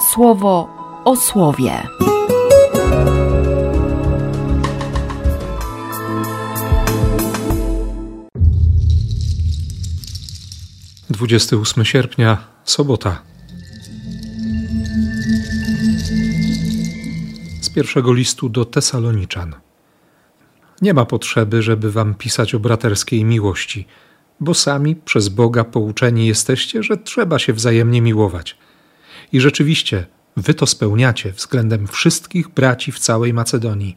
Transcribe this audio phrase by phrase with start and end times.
[0.00, 0.68] słowo
[1.04, 1.72] o słowie.
[11.10, 13.22] Dwudziesty ósmy sierpnia, sobota.
[17.60, 19.54] Z pierwszego listu do Tesaloniczan.
[20.82, 23.86] Nie ma potrzeby, żeby wam pisać o braterskiej miłości,
[24.40, 28.56] bo sami przez Boga pouczeni jesteście, że trzeba się wzajemnie miłować.
[29.32, 30.06] I rzeczywiście,
[30.36, 33.96] wy to spełniacie względem wszystkich braci w całej Macedonii.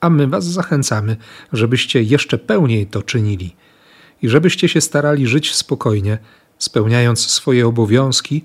[0.00, 1.16] A my was zachęcamy,
[1.52, 3.56] żebyście jeszcze pełniej to czynili
[4.22, 6.18] i żebyście się starali żyć spokojnie,
[6.58, 8.44] spełniając swoje obowiązki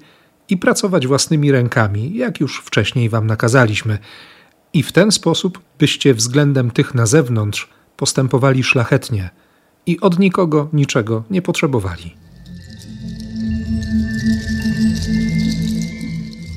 [0.49, 3.99] i pracować własnymi rękami, jak już wcześniej wam nakazaliśmy,
[4.73, 9.29] i w ten sposób byście względem tych na zewnątrz postępowali szlachetnie
[9.85, 12.20] i od nikogo niczego nie potrzebowali.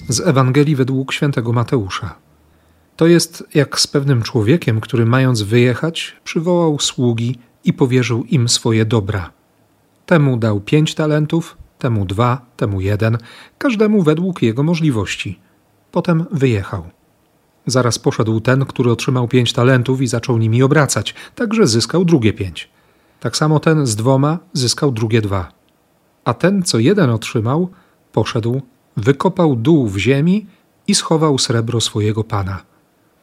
[0.09, 2.15] Z Ewangelii według świętego Mateusza.
[2.97, 8.85] To jest jak z pewnym człowiekiem, który mając wyjechać, przywołał sługi i powierzył im swoje
[8.85, 9.31] dobra.
[10.07, 13.19] Temu dał pięć talentów, temu dwa, temu jeden,
[13.59, 15.39] każdemu według jego możliwości.
[15.93, 16.85] Potem wyjechał.
[17.67, 22.69] Zaraz poszedł ten, który otrzymał pięć talentów i zaczął nimi obracać, także zyskał drugie pięć.
[23.21, 25.53] Tak samo ten z dwoma zyskał drugie dwa.
[26.25, 27.69] A ten, co jeden otrzymał,
[28.13, 28.63] poszedł,
[28.97, 30.47] wykopał dół w ziemi
[30.87, 32.63] i schował srebro swojego pana.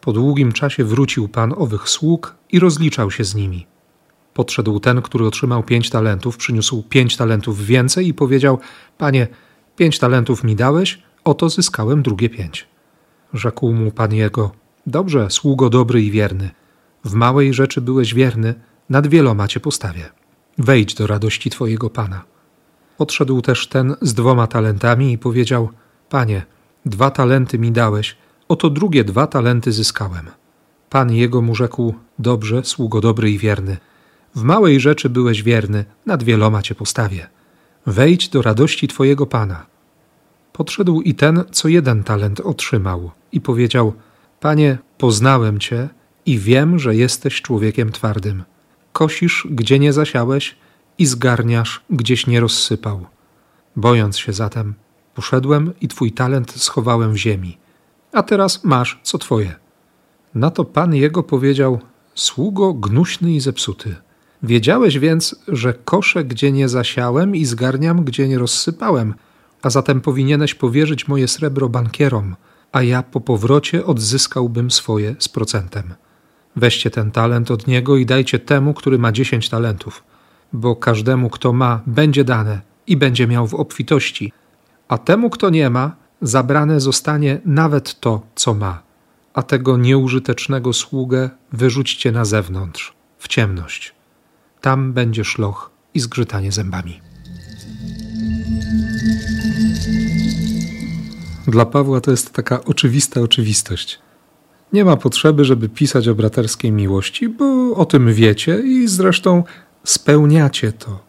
[0.02, 3.68] Po długim czasie wrócił pan owych sług i rozliczał się z nimi.
[4.34, 8.60] Podszedł ten, który otrzymał pięć talentów, przyniósł pięć talentów więcej i powiedział:
[8.98, 9.28] Panie,
[9.76, 12.68] pięć talentów mi dałeś, oto zyskałem drugie pięć.
[13.34, 14.52] Rzekł mu pan jego:
[14.88, 16.50] Dobrze, sługo dobry i wierny.
[17.06, 18.54] W małej rzeczy byłeś wierny,
[18.90, 20.10] nad wieloma cię postawię.
[20.58, 22.31] Wejdź do radości twojego pana.
[23.02, 25.70] Odszedł też ten z dwoma talentami i powiedział:
[26.10, 26.46] Panie,
[26.86, 30.30] dwa talenty mi dałeś, oto drugie dwa talenty zyskałem.
[30.90, 33.78] Pan jego mu rzekł: Dobrze, sługo dobry i wierny.
[34.36, 37.28] W małej rzeczy byłeś wierny, nad wieloma cię postawię.
[37.86, 39.66] Wejdź do radości twojego pana.
[40.54, 43.94] Podszedł i ten, co jeden talent otrzymał, i powiedział:
[44.40, 45.90] Panie, poznałem cię
[46.26, 48.44] i wiem, że jesteś człowiekiem twardym.
[48.94, 50.56] Kosisz, gdzie nie zasiałeś,
[50.98, 53.06] i zgarniasz, gdzieś nie rozsypał.
[53.76, 54.74] Bojąc się zatem,
[55.16, 57.58] poszedłem i twój talent schowałem w ziemi.
[58.12, 59.56] A teraz masz co twoje.
[60.36, 61.80] Na to pan jego powiedział:
[62.16, 63.96] Sługo gnuśny i zepsuty.
[64.44, 69.14] Wiedziałeś więc, że koszę, gdzie nie zasiałem, i zgarniam, gdzie nie rozsypałem
[69.62, 72.36] a zatem powinieneś powierzyć moje srebro bankierom,
[72.72, 75.94] a ja po powrocie odzyskałbym swoje z procentem.
[76.56, 80.04] Weźcie ten talent od niego i dajcie temu, który ma dziesięć talentów,
[80.54, 84.32] bo każdemu, kto ma, będzie dane i będzie miał w obfitości,
[84.88, 88.82] a temu, kto nie ma, zabrane zostanie nawet to, co ma,
[89.34, 93.96] a tego nieużytecznego sługę wyrzućcie na zewnątrz, w ciemność.
[94.62, 97.02] Tam będzie szloch i zgrzytanie zębami.
[101.48, 104.00] Dla Pawła to jest taka oczywista oczywistość.
[104.74, 109.44] Nie ma potrzeby, żeby pisać o braterskiej miłości, bo o tym wiecie i zresztą
[109.84, 111.00] spełniacie to.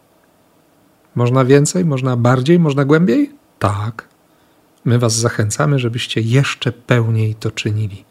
[1.15, 3.31] Można więcej, można bardziej, można głębiej?
[3.59, 4.07] Tak.
[4.85, 8.05] My Was zachęcamy, żebyście jeszcze pełniej to czynili.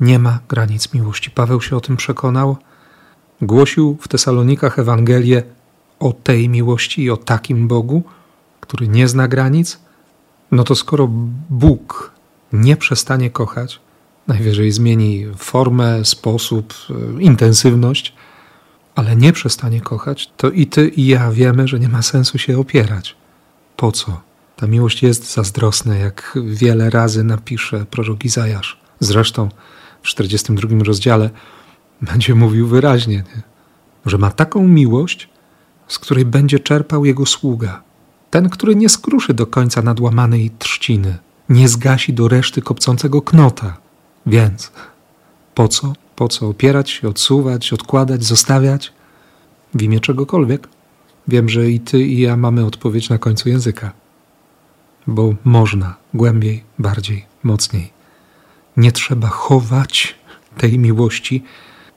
[0.00, 1.30] Nie ma granic miłości.
[1.30, 2.56] Paweł się o tym przekonał.
[3.42, 5.42] Głosił w Tesalonikach Ewangelię
[5.98, 8.02] o tej miłości i o takim Bogu,
[8.60, 9.78] który nie zna granic
[10.52, 11.08] no to skoro
[11.50, 12.12] Bóg
[12.52, 13.80] nie przestanie kochać,
[14.28, 18.14] najwyżej zmieni formę, sposób, e, intensywność,
[18.94, 22.58] ale nie przestanie kochać, to i ty, i ja wiemy, że nie ma sensu się
[22.58, 23.16] opierać.
[23.76, 24.20] Po co?
[24.56, 28.80] Ta miłość jest zazdrosna, jak wiele razy napisze prorok Izajasz.
[29.00, 29.48] Zresztą
[30.02, 31.30] w 42 rozdziale
[32.02, 33.42] będzie mówił wyraźnie, nie?
[34.06, 35.28] że ma taką miłość,
[35.88, 37.82] z której będzie czerpał jego sługa
[38.32, 41.18] ten, który nie skruszy do końca nadłamanej trzciny,
[41.48, 43.76] nie zgasi do reszty kopcącego knota.
[44.26, 44.72] Więc
[45.54, 45.92] po co?
[46.22, 48.92] Po co opierać się, odsuwać, odkładać, zostawiać?
[49.74, 50.68] W imię czegokolwiek?
[51.28, 53.92] Wiem, że i ty, i ja mamy odpowiedź na końcu języka.
[55.06, 57.92] Bo można głębiej, bardziej, mocniej.
[58.76, 60.14] Nie trzeba chować
[60.56, 61.44] tej miłości,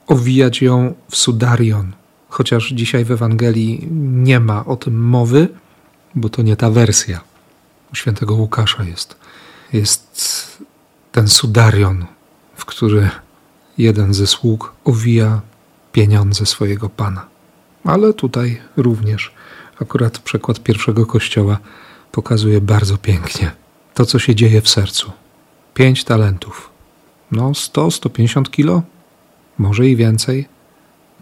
[0.06, 1.92] owijać ją w sudarion,
[2.28, 5.48] chociaż dzisiaj w Ewangelii nie ma o tym mowy,
[6.14, 7.20] bo to nie ta wersja.
[7.92, 9.16] U świętego Łukasza jest.
[9.72, 10.62] Jest
[11.12, 12.06] ten sudarion,
[12.56, 13.10] w który
[13.78, 15.40] jeden ze sług owija
[15.92, 17.26] pieniądze swojego pana.
[17.84, 19.34] Ale tutaj również
[19.80, 21.58] akurat przekład pierwszego kościoła
[22.12, 23.50] pokazuje bardzo pięknie
[23.96, 25.12] to, co się dzieje w sercu.
[25.74, 26.70] Pięć talentów.
[27.30, 28.82] No, 100, 150 kilo,
[29.58, 30.48] może i więcej.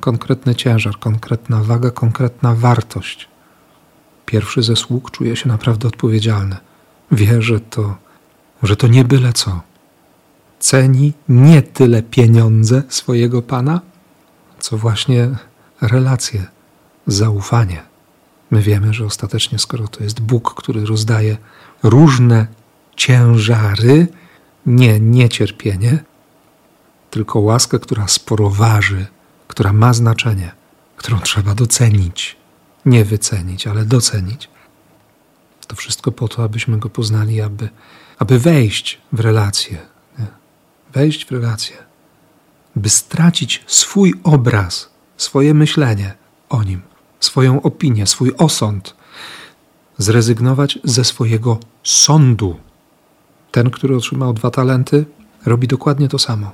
[0.00, 3.29] Konkretny ciężar, konkretna waga, konkretna wartość.
[4.27, 6.57] Pierwszy ze sług czuje się naprawdę odpowiedzialny.
[7.11, 7.97] Wie, że to,
[8.62, 9.61] że to nie byle co.
[10.64, 13.81] Ceni nie tyle pieniądze swojego pana,
[14.58, 15.31] co właśnie
[15.81, 16.46] relacje,
[17.06, 17.82] zaufanie.
[18.50, 21.37] My wiemy, że ostatecznie, skoro to jest Bóg, który rozdaje
[21.82, 22.46] różne
[22.96, 24.06] ciężary,
[24.66, 26.05] nie niecierpienie,
[27.11, 29.06] tylko łaskę, która sporo waży,
[29.49, 30.52] która ma znaczenie,
[30.96, 32.37] którą trzeba docenić.
[32.87, 34.49] Nie wycenić, ale docenić.
[35.66, 37.69] To wszystko po to, abyśmy go poznali, aby,
[38.19, 39.94] aby wejść w relację.
[40.94, 41.76] Wejść w relację.
[42.76, 46.14] By stracić swój obraz, swoje myślenie
[46.49, 46.82] o nim,
[47.20, 48.96] swoją opinię, swój osąd.
[49.99, 52.56] Zrezygnować ze swojego sądu.
[53.52, 55.05] Ten, który otrzymał dwa talenty,
[55.46, 56.50] robi dokładnie to samo.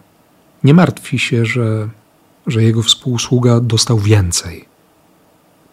[0.64, 1.88] Nie martwi się, że,
[2.46, 4.64] że jego współsługa dostał więcej.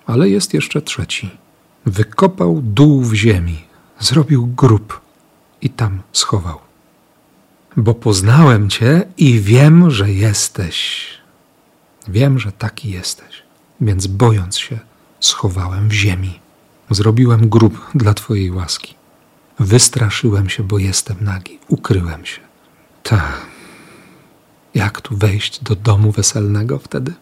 [0.05, 1.37] Ale jest jeszcze trzeci.
[1.85, 3.63] Wykopał dół w ziemi,
[3.99, 5.01] zrobił grób
[5.61, 6.59] i tam schował.
[7.77, 11.07] Bo poznałem Cię i wiem, że jesteś.
[12.07, 13.43] Wiem, że taki jesteś,
[13.81, 14.79] więc bojąc się,
[15.19, 16.39] schowałem w ziemi.
[16.89, 18.95] Zrobiłem grób dla Twojej łaski.
[19.59, 21.59] Wystraszyłem się, bo jestem nagi.
[21.67, 22.41] Ukryłem się.
[23.03, 23.45] Tak.
[24.73, 27.13] Jak tu wejść do domu weselnego wtedy?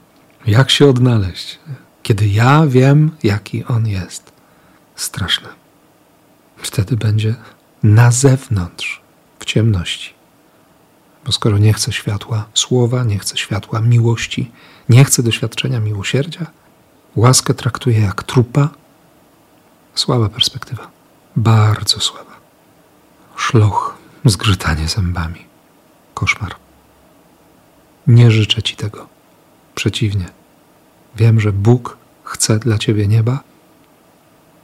[0.47, 1.59] Jak się odnaleźć,
[2.03, 4.31] kiedy ja wiem, jaki on jest?
[4.95, 5.49] Straszne.
[6.57, 7.35] Wtedy będzie
[7.83, 9.01] na zewnątrz,
[9.39, 10.14] w ciemności.
[11.25, 14.51] Bo skoro nie chce światła słowa, nie chce światła miłości,
[14.89, 16.45] nie chce doświadczenia miłosierdzia,
[17.15, 18.69] łaskę traktuje jak trupa,
[19.95, 20.87] słaba perspektywa.
[21.35, 22.35] Bardzo słaba.
[23.35, 25.45] Szloch, zgrzytanie zębami.
[26.13, 26.55] Koszmar.
[28.07, 29.07] Nie życzę ci tego.
[29.75, 30.25] Przeciwnie.
[31.15, 33.39] Wiem, że Bóg chce dla ciebie nieba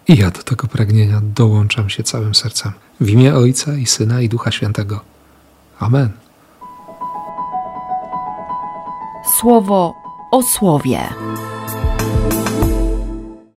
[0.08, 2.72] i ja do tego pragnienia dołączam się całym sercem.
[3.00, 5.02] W imię Ojca i Syna i Ducha Świętego.
[5.80, 6.10] Amen.
[9.42, 9.94] Słowo
[10.32, 11.00] o słowie.